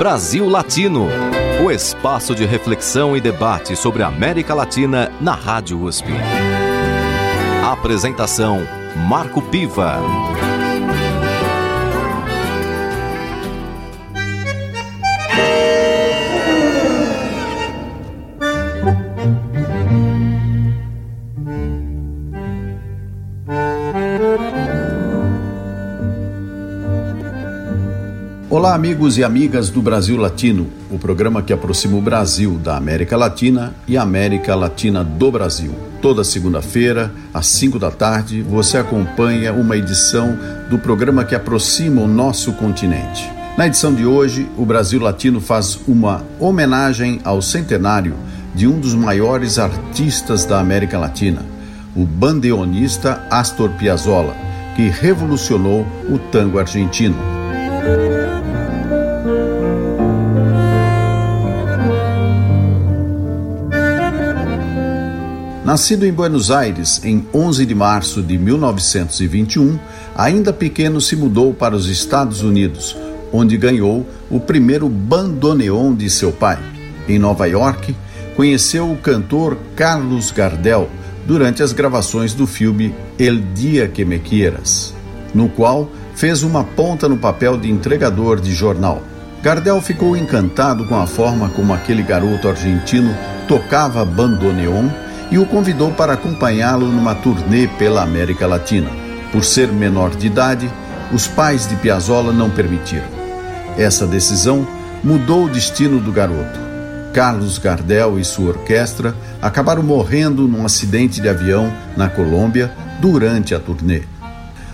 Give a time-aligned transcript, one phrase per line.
[0.00, 1.08] Brasil Latino,
[1.62, 6.08] o espaço de reflexão e debate sobre a América Latina na Rádio USP.
[7.62, 8.66] Apresentação
[8.96, 9.98] Marco Piva.
[28.70, 33.16] Olá, amigos e amigas do Brasil Latino, o programa que aproxima o Brasil da América
[33.16, 35.74] Latina e a América Latina do Brasil.
[36.00, 40.38] Toda segunda-feira, às 5 da tarde, você acompanha uma edição
[40.70, 43.28] do programa que aproxima o nosso continente.
[43.58, 48.14] Na edição de hoje, o Brasil Latino faz uma homenagem ao centenário
[48.54, 51.44] de um dos maiores artistas da América Latina,
[51.96, 54.36] o bandeonista Astor Piazzolla,
[54.76, 57.16] que revolucionou o tango argentino.
[65.70, 69.78] Nascido em Buenos Aires em 11 de março de 1921,
[70.16, 72.96] ainda pequeno se mudou para os Estados Unidos,
[73.32, 76.58] onde ganhou o primeiro bandoneon de seu pai.
[77.08, 77.94] Em Nova York,
[78.34, 80.90] conheceu o cantor Carlos Gardel
[81.24, 84.92] durante as gravações do filme El Dia que Me Quieras,
[85.32, 89.04] no qual fez uma ponta no papel de entregador de jornal.
[89.40, 94.88] Gardel ficou encantado com a forma como aquele garoto argentino tocava bandoneon
[95.30, 98.90] e o convidou para acompanhá-lo numa turnê pela América Latina.
[99.30, 100.70] Por ser menor de idade,
[101.12, 103.06] os pais de Piazzolla não permitiram.
[103.78, 104.66] Essa decisão
[105.04, 106.58] mudou o destino do garoto.
[107.14, 113.60] Carlos Gardel e sua orquestra acabaram morrendo num acidente de avião na Colômbia durante a
[113.60, 114.02] turnê.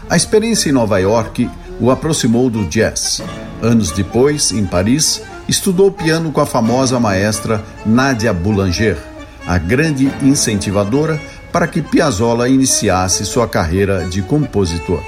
[0.08, 3.22] A experiência em Nova York o aproximou do jazz.
[3.62, 8.96] Anos depois, em Paris, estudou piano com a famosa maestra Nadia Boulanger
[9.46, 11.20] a grande incentivadora
[11.52, 15.02] para que Piazzolla iniciasse sua carreira de compositor.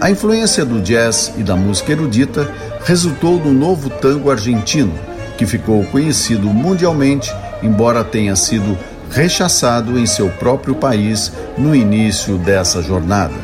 [0.00, 2.52] A influência do jazz e da música erudita
[2.84, 4.92] resultou no novo tango argentino,
[5.38, 8.78] que ficou conhecido mundialmente, embora tenha sido
[9.10, 13.34] rechaçado em seu próprio país no início dessa jornada.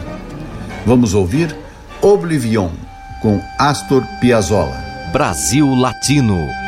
[0.84, 1.56] Vamos ouvir
[2.00, 2.70] Oblivion
[3.20, 4.82] com Astor Piazzolla.
[5.12, 6.61] Brasil Latino.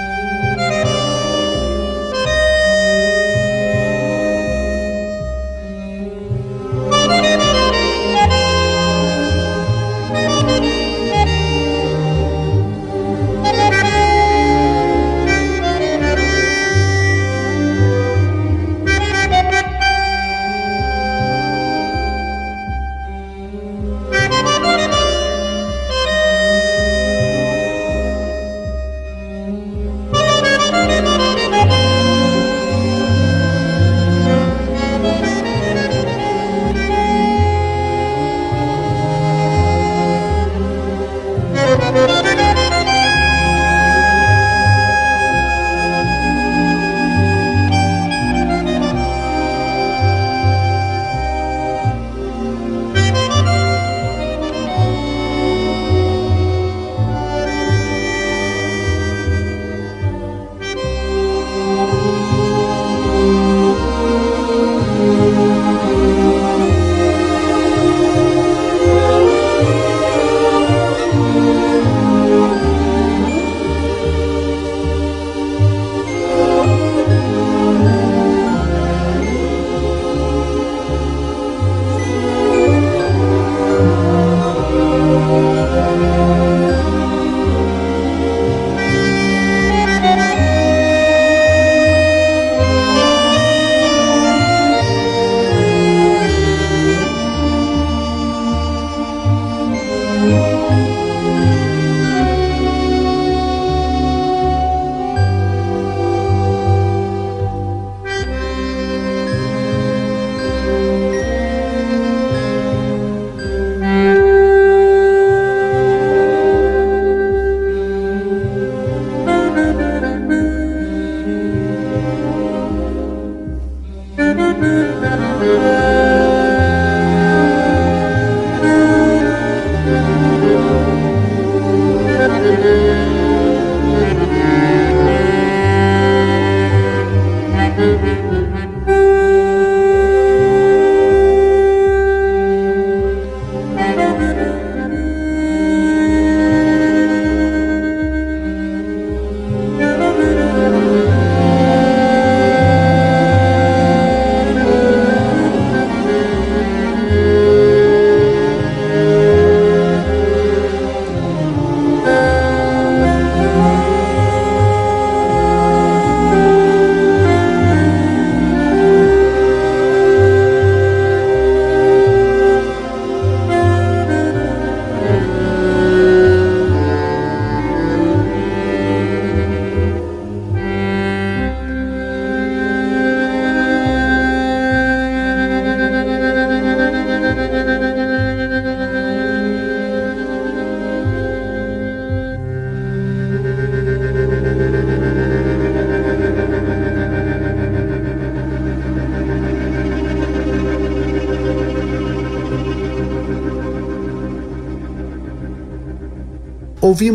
[132.45, 133.14] Müzik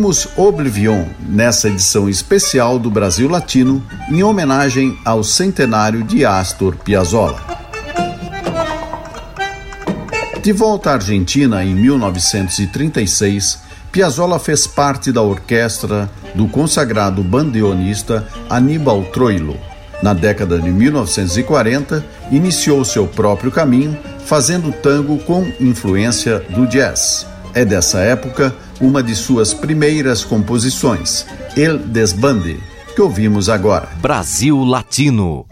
[0.10, 7.40] Ouvimos Oblivion nessa edição especial do Brasil Latino, em homenagem ao centenário de Astor Piazzolla.
[10.42, 13.60] De volta à Argentina em 1936,
[13.92, 19.58] Piazzolla fez parte da orquestra do consagrado bandeonista Aníbal Troilo.
[20.02, 23.96] Na década de 1940, iniciou seu próprio caminho,
[24.26, 27.28] fazendo tango com influência do jazz.
[27.54, 31.26] É dessa época uma de suas primeiras composições,
[31.56, 32.60] El Desbande,
[32.96, 33.90] que ouvimos agora.
[34.02, 35.46] Brasil Latino.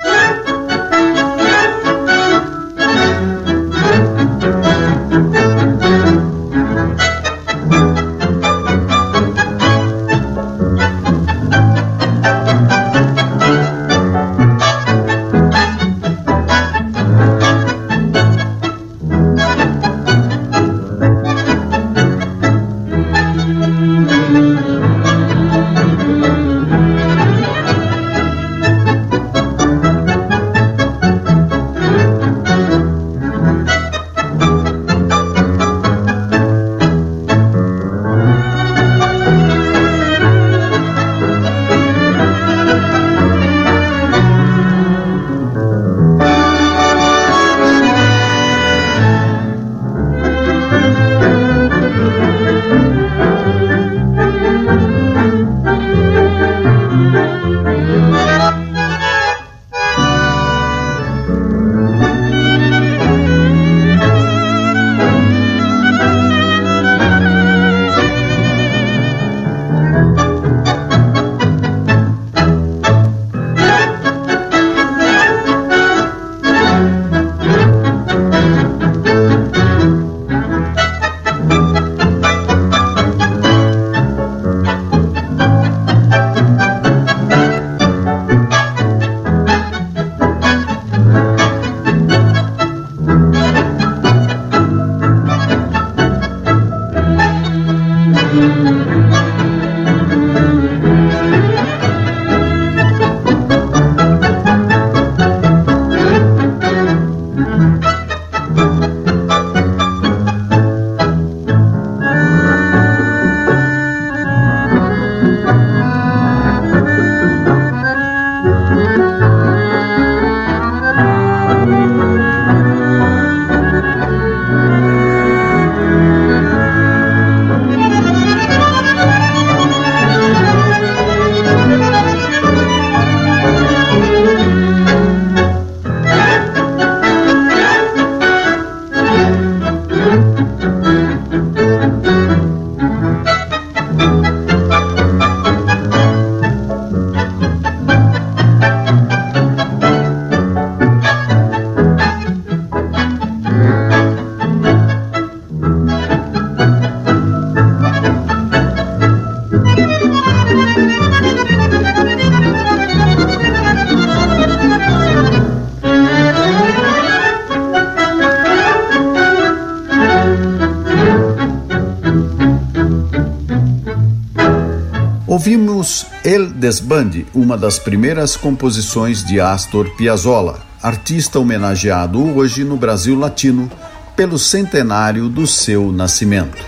[175.27, 183.19] Ouvimos El Desbande, uma das primeiras composições de Astor Piazzolla, artista homenageado hoje no Brasil
[183.19, 183.69] Latino
[184.15, 186.65] pelo centenário do seu nascimento.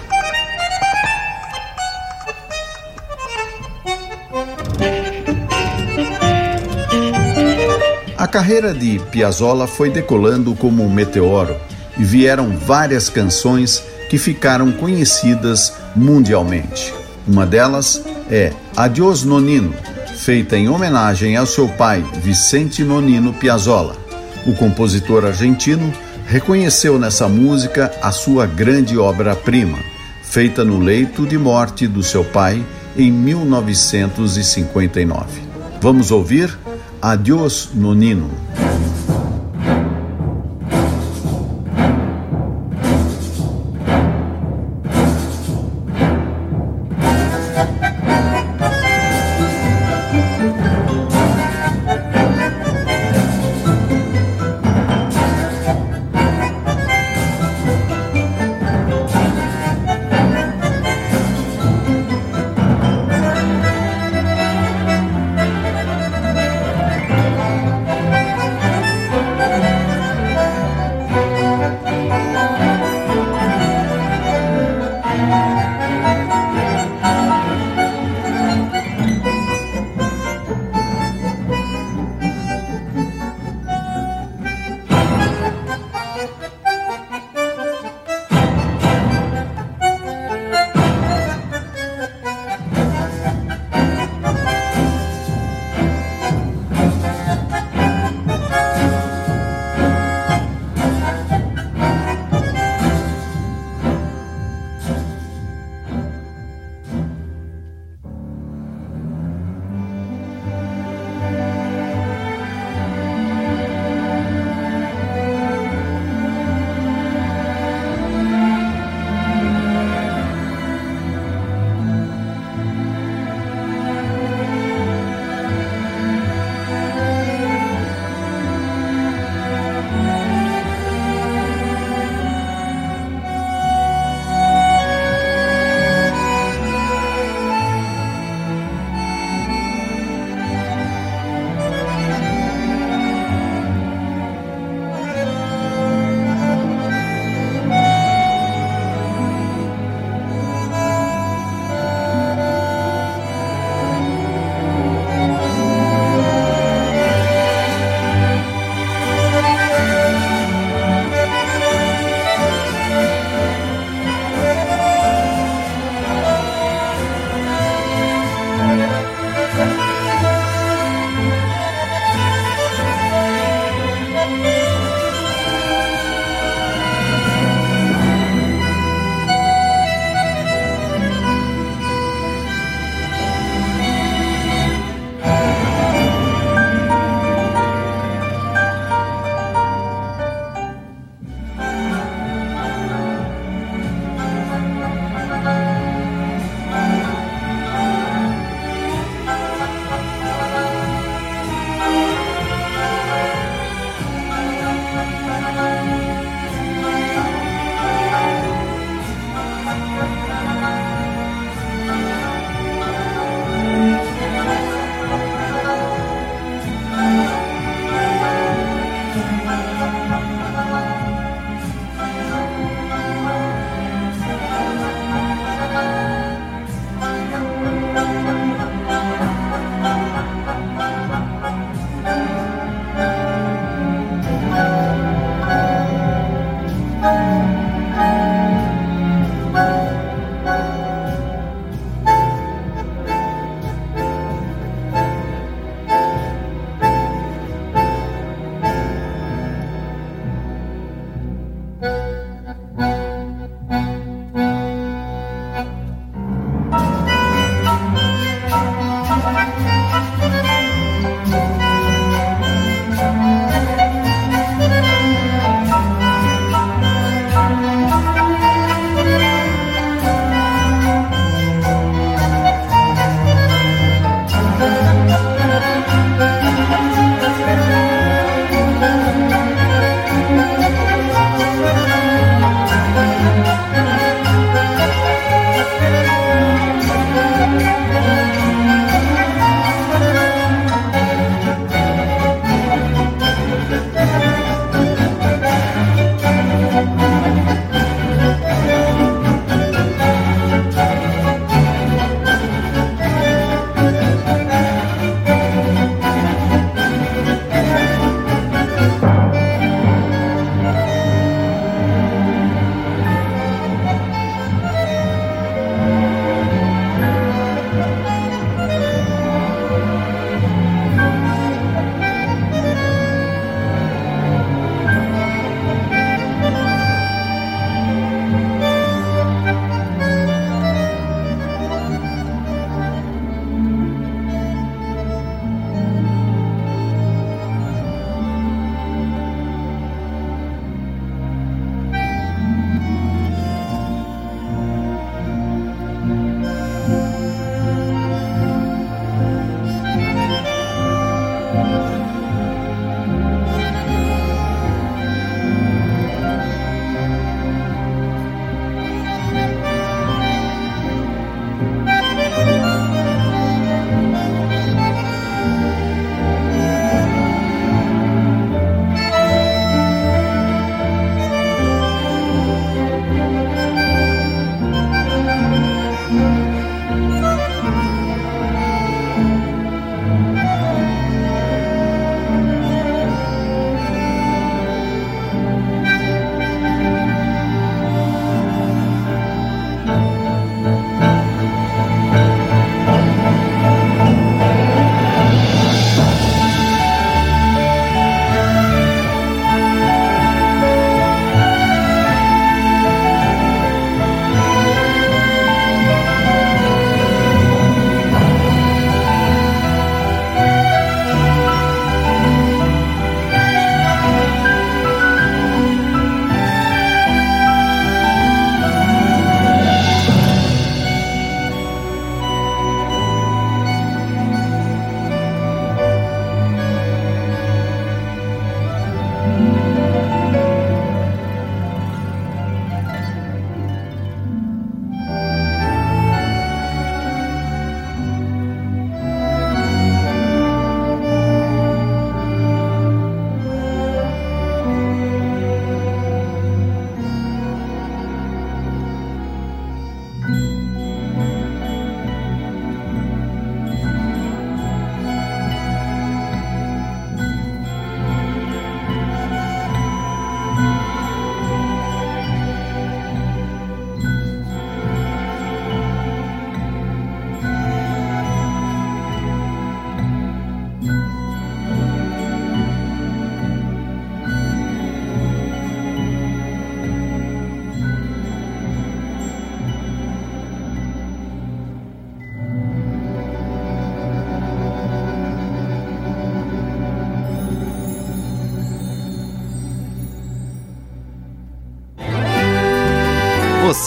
[8.18, 11.56] A carreira de Piazzolla foi decolando como um meteoro
[11.98, 16.94] e vieram várias canções que ficaram conhecidas mundialmente.
[17.26, 19.74] Uma delas é Adiós Nonino,
[20.18, 23.98] feita em homenagem ao seu pai, Vicente Nonino Piazzolla.
[24.46, 25.92] O compositor argentino
[26.26, 29.80] reconheceu nessa música a sua grande obra-prima,
[30.24, 32.64] feita no leito de morte do seu pai
[32.96, 35.42] em 1959.
[35.82, 36.58] Vamos ouvir
[37.02, 38.30] Adiós Nonino.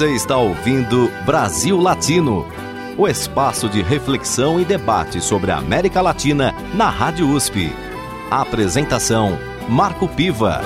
[0.03, 2.45] Você está ouvindo Brasil Latino,
[2.99, 7.73] o espaço de reflexão e debate sobre a América Latina na Rádio USP.
[8.29, 9.39] A apresentação:
[9.69, 10.61] Marco Piva.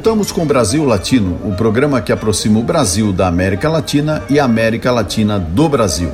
[0.00, 4.46] Voltamos com Brasil Latino, o programa que aproxima o Brasil da América Latina e a
[4.46, 6.10] América Latina do Brasil.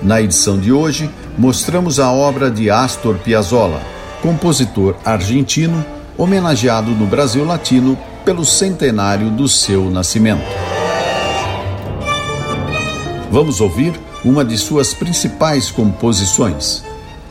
[0.00, 3.80] Na edição de hoje, mostramos a obra de Astor Piazzolla,
[4.22, 5.84] compositor argentino,
[6.16, 10.46] homenageado no Brasil Latino pelo centenário do seu nascimento.
[13.28, 16.84] Vamos ouvir uma de suas principais composições,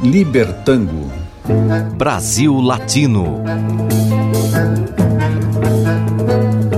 [0.03, 1.09] Libertango.
[1.95, 3.41] Brasil Latino.
[5.17, 6.74] thank you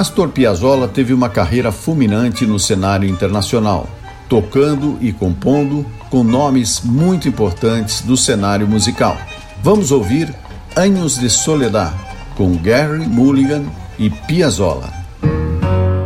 [0.00, 3.86] Astor Piazzolla teve uma carreira fulminante no cenário internacional,
[4.30, 9.14] tocando e compondo com nomes muito importantes do cenário musical.
[9.62, 10.34] Vamos ouvir
[10.74, 11.92] Anos de Soledad
[12.34, 13.64] com Gary Mulligan
[13.98, 14.90] e Piazzolla.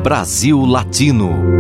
[0.03, 1.54] Brasil Latino.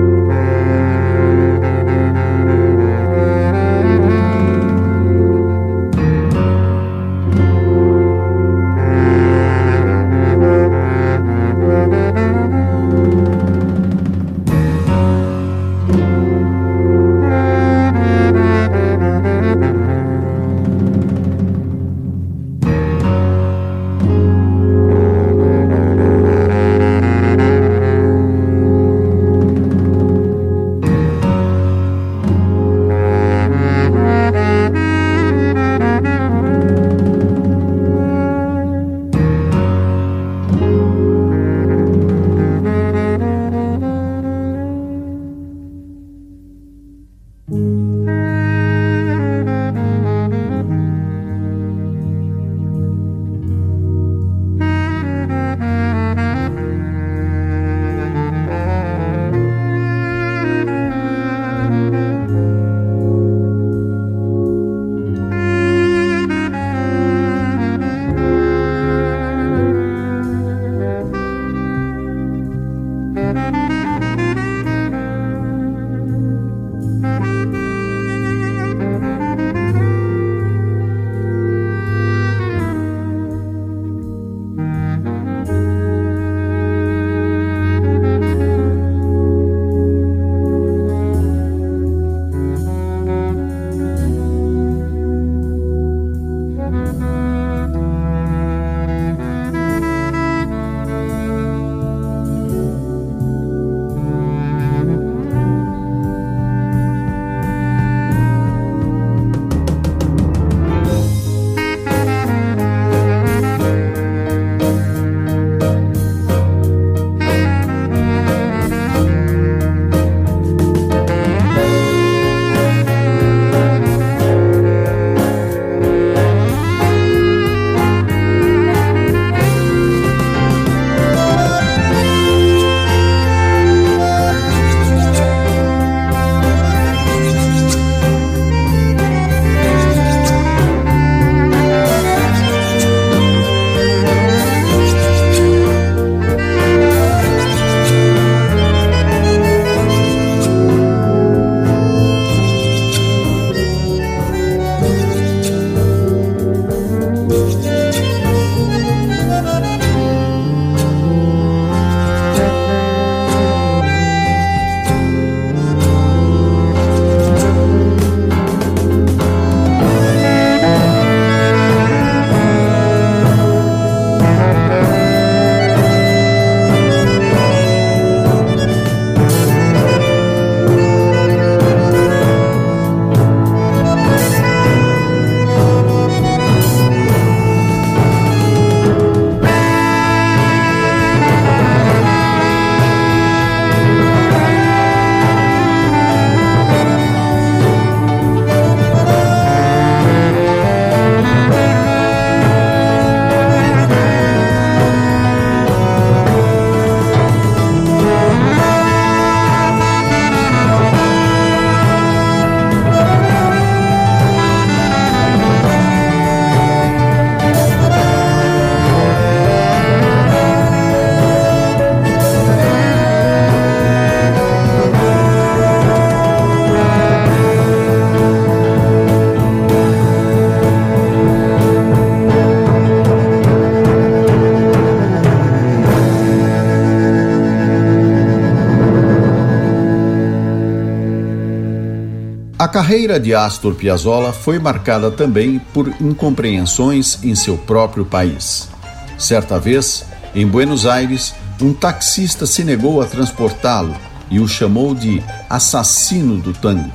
[242.74, 248.68] Carreira de Astor Piazzolla foi marcada também por incompreensões em seu próprio país.
[249.16, 253.94] Certa vez, em Buenos Aires, um taxista se negou a transportá-lo
[254.28, 256.90] e o chamou de assassino do tango.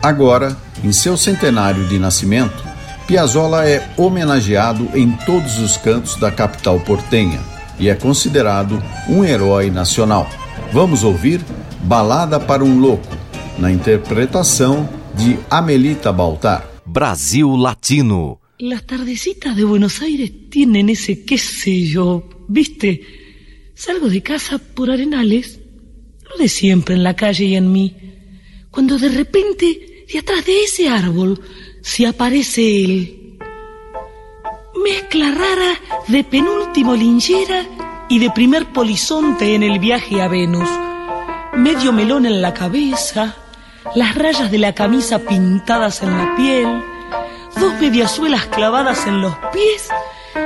[0.00, 2.62] Agora, em seu centenário de nascimento,
[3.04, 7.40] Piazzolla é homenageado em todos os cantos da capital portenha
[7.76, 10.28] e é considerado um herói nacional.
[10.72, 11.44] Vamos ouvir
[11.82, 13.16] Balada para um Louco,
[13.58, 16.82] na interpretação de Amelita Baltar.
[16.84, 18.40] Brasil Latino.
[18.58, 23.02] Las tardecitas de Buenos Aires tienen ese qué sé yo, ¿viste?
[23.74, 25.60] Salgo de casa por arenales,
[26.30, 27.94] lo de siempre en la calle y en mí,
[28.70, 31.40] cuando de repente, de atrás de ese árbol,
[31.82, 33.38] se aparece él.
[34.82, 37.66] Mezcla rara de penúltimo linchera
[38.08, 40.68] y de primer polizonte en el viaje a Venus.
[41.56, 43.36] Medio melón en la cabeza,
[43.94, 46.84] las rayas de la camisa pintadas en la piel,
[47.58, 49.88] dos mediasuelas clavadas en los pies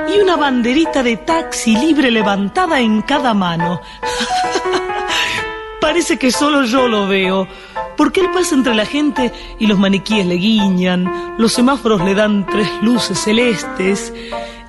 [0.08, 3.80] y una banderita de taxi libre levantada en cada mano.
[5.80, 7.48] Parece que solo yo lo veo,
[7.96, 12.46] porque él pasa entre la gente y los maniquíes le guiñan, los semáforos le dan
[12.46, 14.12] tres luces celestes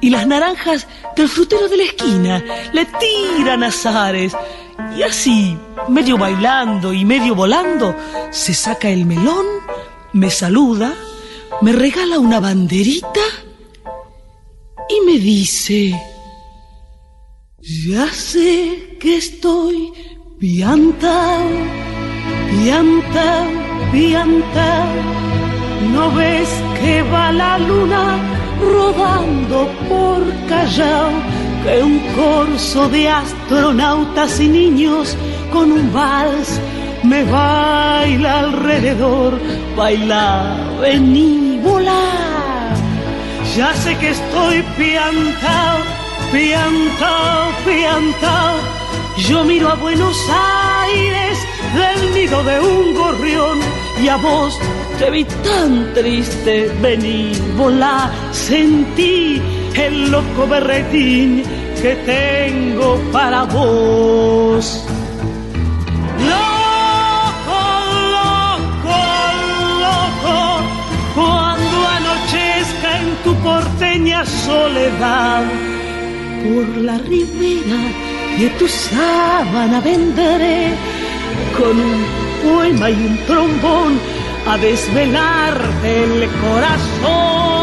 [0.01, 4.35] y las naranjas del frutero de la esquina le tiran azares.
[4.97, 5.57] Y así,
[5.89, 7.95] medio bailando y medio volando,
[8.31, 9.45] se saca el melón,
[10.13, 10.93] me saluda,
[11.61, 13.25] me regala una banderita
[14.89, 15.99] y me dice,
[17.59, 19.91] ya sé que estoy
[20.39, 21.49] piantao,
[22.51, 23.47] piantao,
[23.91, 24.95] piantao,
[25.93, 28.19] no ves que va la luna
[28.59, 31.11] rodando por Callao,
[31.63, 35.15] que un corso de astronautas y niños
[35.51, 36.59] con un vals
[37.03, 39.39] me baila alrededor,
[39.75, 42.75] baila, vení, volar.
[43.55, 45.79] Ya sé que estoy piantao,
[46.31, 48.55] piantao, piantao.
[49.17, 50.17] Yo miro a Buenos
[50.87, 51.37] Aires
[51.75, 53.59] del nido de un gorrión
[54.01, 54.57] y a vos
[54.97, 59.41] te vi tan triste, vení, volá, sentí
[59.75, 61.43] el loco berretín
[61.81, 64.85] que tengo para vos.
[66.19, 67.61] Loco,
[68.17, 68.97] loco,
[69.85, 70.61] loco,
[71.15, 75.43] cuando anochezca en tu porteña soledad,
[76.43, 77.81] por la ribera
[78.37, 80.69] de tu sábana vendré
[81.57, 82.05] con un
[82.43, 83.99] poema y un trombón
[84.47, 87.62] a desvelarte el corazón.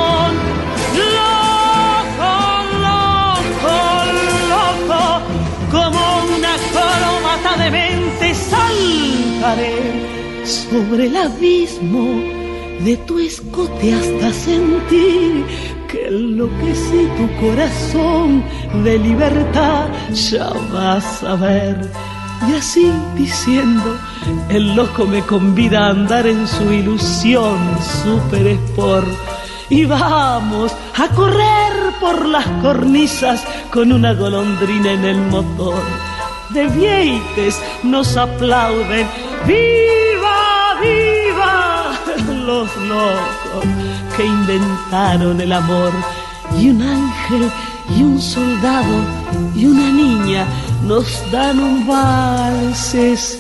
[7.41, 9.77] Coromata de mente saltaré
[10.45, 12.23] sobre el abismo
[12.85, 15.45] de tu escote hasta sentir
[15.89, 18.43] que enloquecí tu corazón
[18.85, 21.91] de libertad, ya vas a ver.
[22.49, 23.99] Y así diciendo,
[24.49, 27.59] el loco me convida a andar en su ilusión
[28.03, 29.09] super sport.
[29.69, 36.10] Y vamos a correr por las cornisas con una golondrina en el motor.
[36.53, 39.07] De vieites nos aplauden,
[39.47, 41.93] ¡viva, viva!
[42.45, 43.65] Los locos
[44.17, 45.93] que inventaron el amor.
[46.59, 47.51] Y un ángel
[47.97, 49.05] y un soldado
[49.55, 50.47] y una niña
[50.85, 53.33] nos dan un valsecito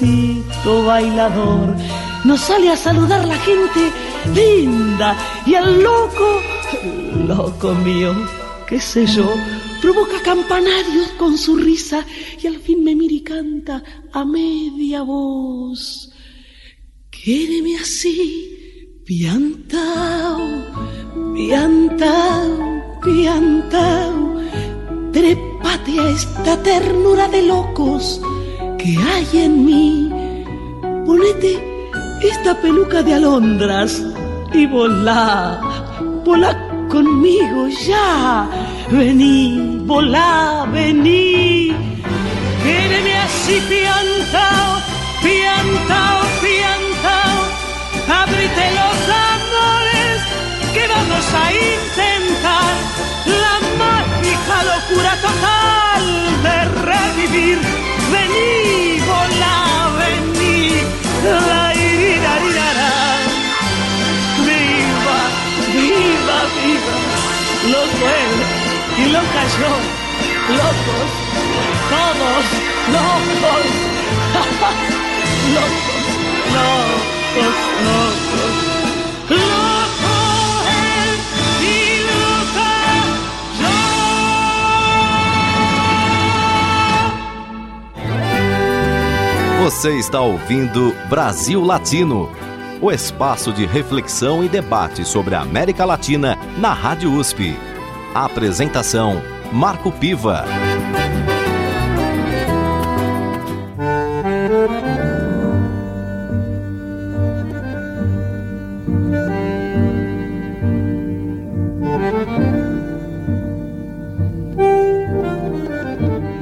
[0.84, 1.74] bailador.
[2.24, 3.90] Nos sale a saludar la gente
[4.34, 6.40] linda y el loco,
[7.26, 8.14] loco mío,
[8.66, 9.34] qué sé yo,
[9.80, 12.04] provoca campanarios con su risa
[12.42, 16.10] y al fin me mira y canta a media voz.
[17.10, 20.38] Quéreme así, piantao,
[21.34, 24.30] piantao, piantao
[25.12, 28.20] trépate a esta ternura de locos
[28.78, 30.10] que hay en mí.
[31.06, 31.58] Ponete
[32.22, 34.02] esta peluca de alondras
[34.52, 35.60] y volá,
[36.24, 36.52] volá
[36.88, 38.48] conmigo ya.
[38.90, 41.70] Vení, volá, vení.
[42.64, 44.82] Quéreme así piantao,
[45.22, 47.38] piantao, piantao.
[48.20, 48.98] Abrite los
[49.30, 50.18] amores
[50.74, 52.74] que vamos a intentar
[53.42, 56.04] la mágica locura total
[56.42, 56.56] de
[56.90, 57.58] revivir.
[58.10, 59.58] Vení, volá,
[60.00, 60.82] vení,
[61.22, 62.70] la irirarira.
[64.46, 65.20] Viva,
[65.74, 66.96] viva, viva,
[67.70, 68.49] lo duele
[68.98, 69.72] y loca yo,
[70.56, 71.10] locos,
[71.90, 72.44] todos,
[72.92, 73.64] locos,
[75.54, 75.90] locos,
[76.54, 78.70] locos, locos.
[89.70, 92.28] Você está ouvindo Brasil Latino.
[92.82, 97.56] O espaço de reflexão e debate sobre a América Latina na Rádio USP.
[98.14, 100.44] Apresentação Marco Piva.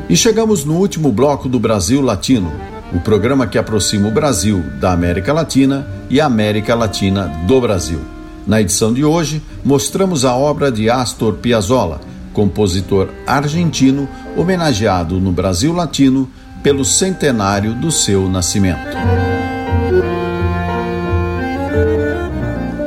[0.09, 2.51] E chegamos no último bloco do Brasil Latino,
[2.95, 8.18] o programa que aproxima o Brasil da América Latina e a América Latina do Brasil.
[8.49, 12.01] Na edição de hoje, mostramos a obra de Astor Piazzolla,
[12.33, 16.31] compositor argentino homenageado no Brasil Latino
[16.63, 18.97] pelo centenário do seu nascimento.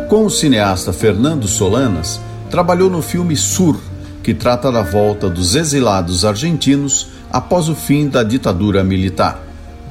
[0.09, 2.19] Com o cineasta Fernando Solanas,
[2.49, 3.79] trabalhou no filme Sur,
[4.23, 9.39] que trata da volta dos exilados argentinos após o fim da ditadura militar.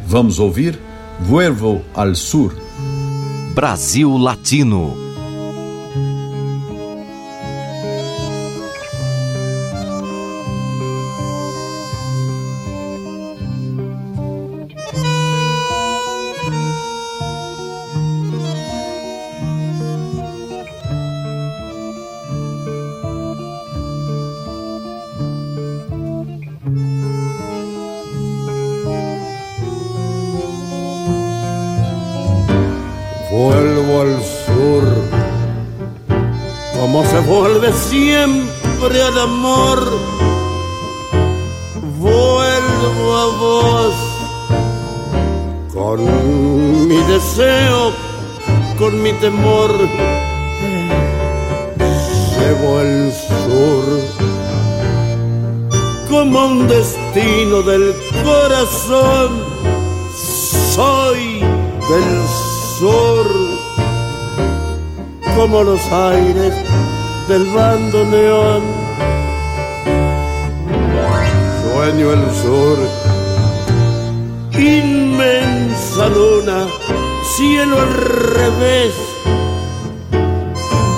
[0.04, 0.76] Vamos ouvir
[1.20, 2.56] Vuelvo al Sur.
[3.54, 5.09] Brasil Latino.
[61.10, 62.28] Soy del
[62.78, 63.26] sur
[65.34, 66.54] como los aires
[67.26, 68.62] del bandoneón.
[71.64, 72.78] Sueño el sur,
[74.52, 76.66] inmensa luna,
[77.36, 77.92] cielo al
[78.36, 78.94] revés.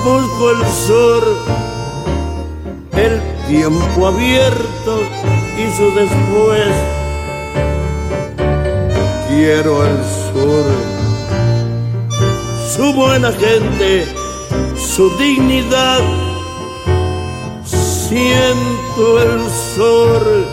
[0.05, 1.23] Busco el sur,
[2.97, 4.99] el tiempo abierto
[5.57, 7.02] y su después.
[9.35, 9.97] Quiero el
[10.31, 10.65] sur,
[12.75, 14.05] su buena gente,
[14.77, 16.01] su dignidad
[17.65, 19.41] siento el
[19.75, 20.45] sol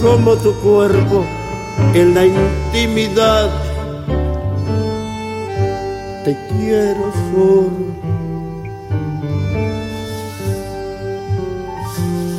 [0.00, 1.24] como tu cuerpo
[1.94, 3.50] en la intimidad.
[6.24, 7.70] Te quiero solo.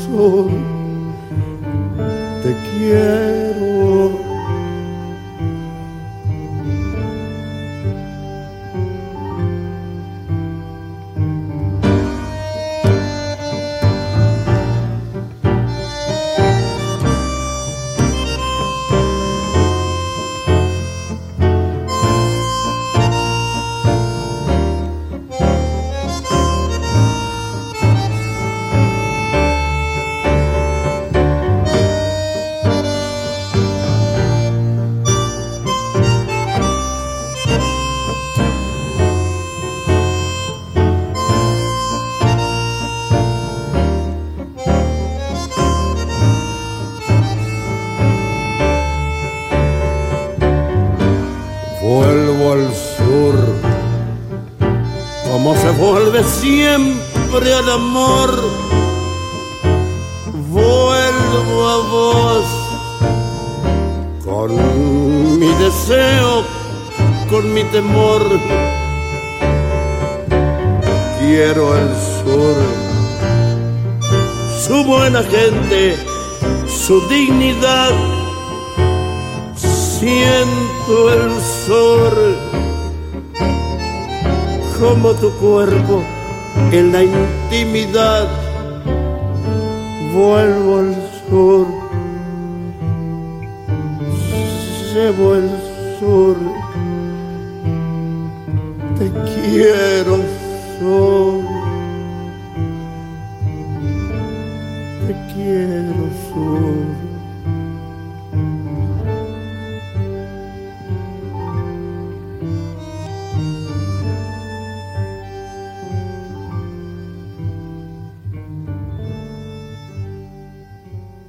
[0.05, 0.49] Sol,
[2.41, 3.46] te quiero.
[3.59, 4.26] Oh.
[56.27, 58.29] Siempre al amor.
[60.49, 62.45] Vuelvo a vos
[64.25, 66.43] con mi deseo,
[67.29, 68.21] con mi temor.
[71.19, 71.89] Quiero el
[72.23, 72.55] sur,
[74.65, 75.97] su buena gente,
[76.67, 77.91] su dignidad.
[79.55, 81.31] Siento el
[81.65, 82.37] sol
[84.79, 86.03] como tu cuerpo
[86.71, 88.27] en la intimidad
[90.13, 90.95] vuelvo al
[91.29, 91.67] sur,
[94.93, 95.49] llevo el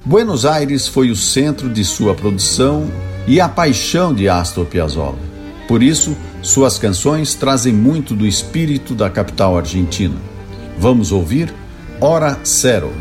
[0.09, 2.89] Buenos Aires foi o centro de sua produção
[3.27, 5.19] e a paixão de Astor Piazzolla.
[5.67, 10.15] Por isso, suas canções trazem muito do espírito da capital argentina.
[10.79, 11.53] Vamos ouvir
[12.01, 12.91] Hora Zero.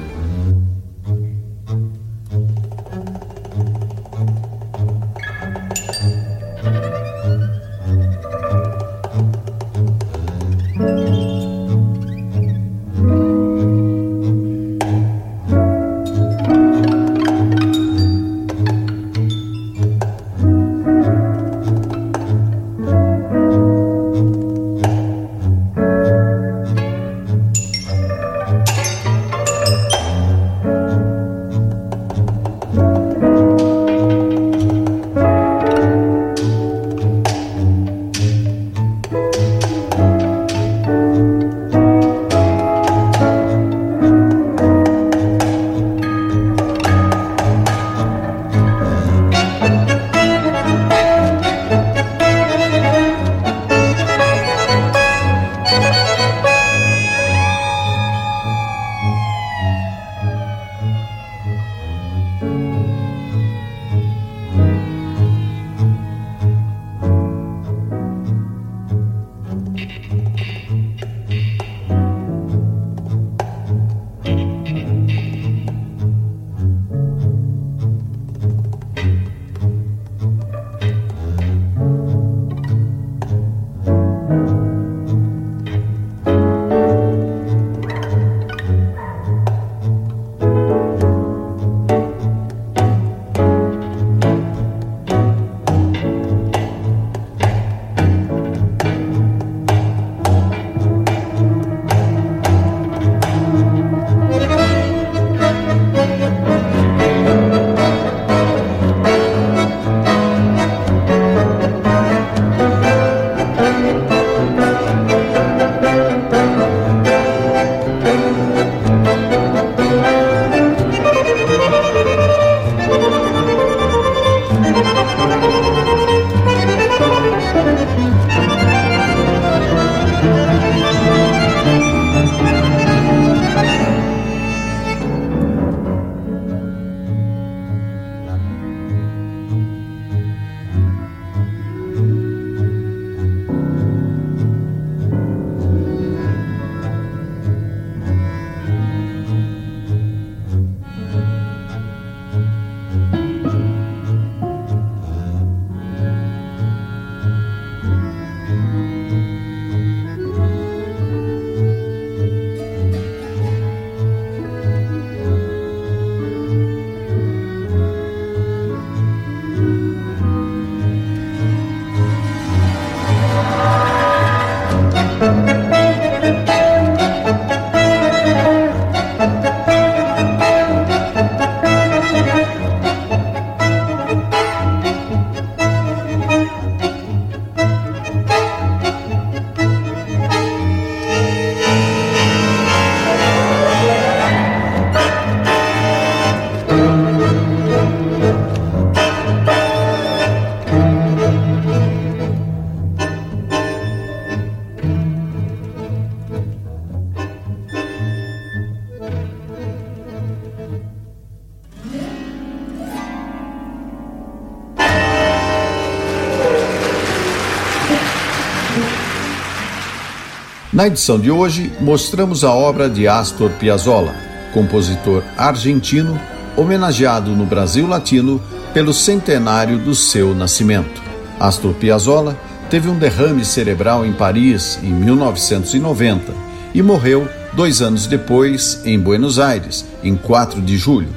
[220.79, 224.15] Na edição de hoje, mostramos a obra de Astor Piazzolla,
[224.55, 226.21] compositor argentino,
[226.57, 228.41] homenageado no Brasil Latino
[228.73, 231.03] pelo centenário do seu nascimento.
[231.41, 232.39] Astor Piazzolla
[232.71, 236.33] teve um derrame cerebral em Paris em 1990
[236.73, 241.09] e morreu dois anos depois em Buenos Aires, em 4 de julho.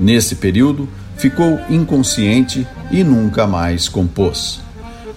[0.00, 0.88] Nesse período,
[1.18, 4.62] ficou inconsciente e nunca mais compôs.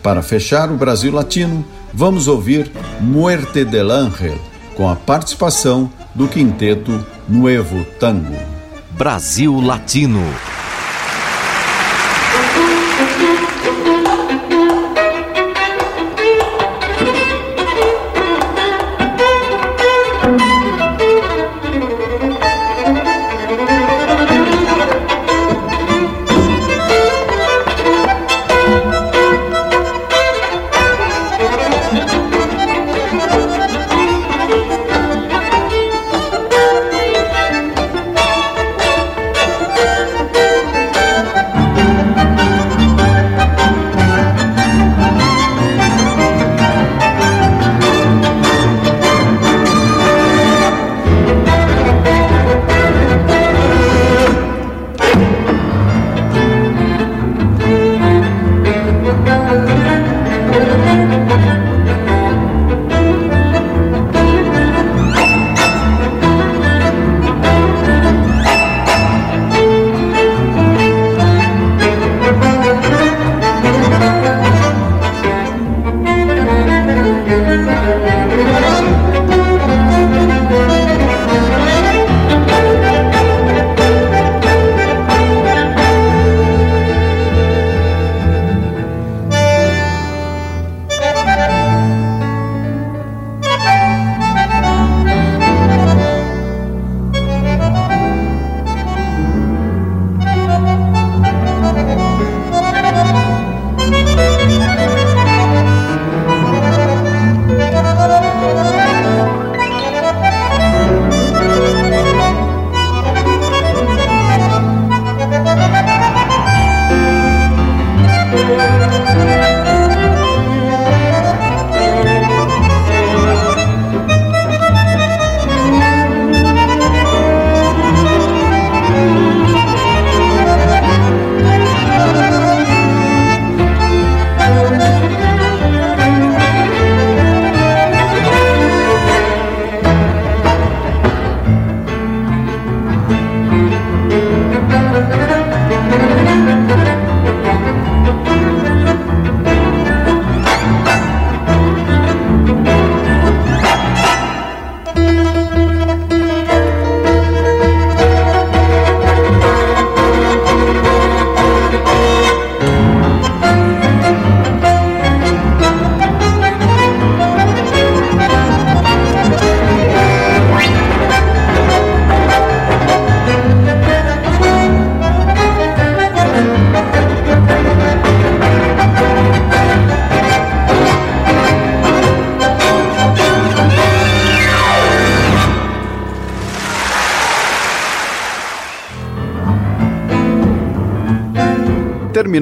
[0.04, 2.70] Para fechar o Brasil Latino, vamos ouvir
[3.00, 4.40] Muerte del Ángel,
[4.76, 8.36] com a participação do quinteto Nuevo Tango.
[8.92, 10.24] Brasil Latino.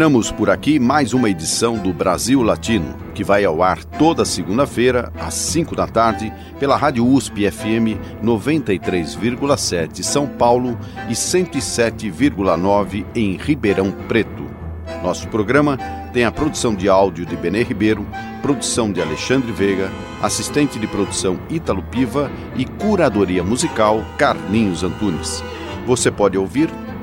[0.06, 5.12] Terminamos por aqui mais uma edição do Brasil Latino, que vai ao ar toda segunda-feira,
[5.20, 10.78] às 5 da tarde, pela Rádio USP FM 93,7 São Paulo
[11.10, 14.46] e 107,9 em Ribeirão Preto.
[15.02, 15.76] Nosso programa
[16.14, 18.06] tem a produção de áudio de Benê Ribeiro,
[18.44, 19.90] produção de Alexandre Veiga,
[20.22, 25.44] assistente de produção Ítalo Piva e curadoria musical Carlinhos Antunes.
[25.88, 26.70] Você pode ouvir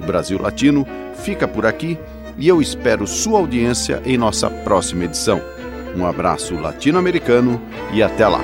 [0.00, 0.86] Brasil Latino
[1.22, 1.98] fica por aqui
[2.36, 5.40] e eu espero sua audiência em nossa próxima edição.
[5.96, 7.60] Um abraço latino-americano
[7.92, 8.40] e até lá!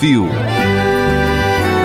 [0.00, 0.30] Ouviu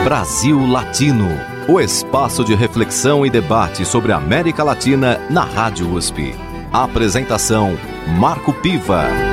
[0.05, 1.27] Brasil Latino,
[1.67, 6.33] o espaço de reflexão e debate sobre a América Latina na Rádio USP.
[6.71, 7.77] Apresentação
[8.17, 9.24] Marco Piva.